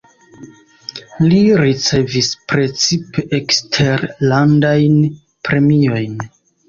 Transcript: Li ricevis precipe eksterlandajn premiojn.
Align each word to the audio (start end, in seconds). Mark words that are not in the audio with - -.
Li 1.25 1.41
ricevis 1.59 2.31
precipe 2.53 3.25
eksterlandajn 3.41 4.97
premiojn. 5.51 6.17